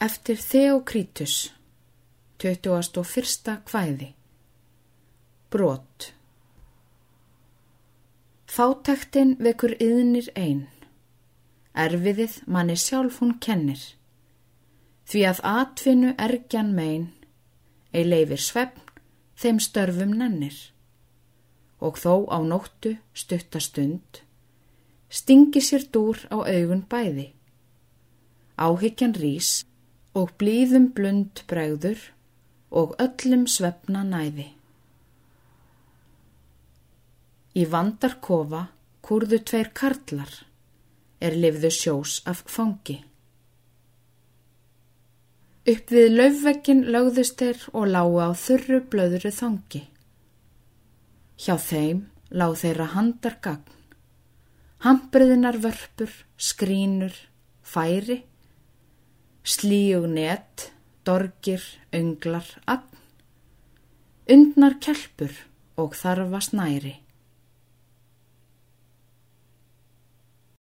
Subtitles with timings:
[0.00, 1.52] Eftir Theokrítus,
[2.38, 3.62] 21.
[3.66, 4.12] kvæði.
[5.50, 6.14] Brot.
[8.46, 10.68] Fátektin vekur yðnir einn.
[11.74, 13.82] Erfiðið manni sjálf hún kennir.
[15.10, 17.08] Því að atvinnu ergjan megin,
[17.90, 18.84] ei leifir svefn,
[19.34, 20.60] þeim störfum nennir.
[21.82, 24.22] Og þó á nóttu stuttastund,
[25.10, 27.32] stingi sér dúr á augun bæði.
[28.54, 29.66] Áhyggjan rís
[30.18, 32.00] og blíðum blund bregður
[32.70, 34.48] og öllum svefna næði.
[37.58, 38.66] Í vandarkofa
[39.02, 40.32] kurðu tveir karlar
[41.24, 42.98] er lifðu sjós af fangi.
[45.68, 49.82] Upp við laufvekkin lögðust þeir og lágu á þurru blöðru þangi.
[51.38, 53.74] Hjá þeim lág þeirra handar gagn,
[54.84, 57.14] hambriðinar vörpur, skrínur,
[57.62, 58.22] færi,
[59.48, 60.68] slíug net,
[61.08, 61.62] dorgir,
[61.96, 62.98] önglar, agn,
[64.28, 65.32] undnar kelpur
[65.80, 66.98] og þarfa snæri.